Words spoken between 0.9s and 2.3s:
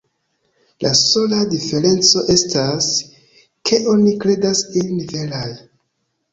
sola diferenco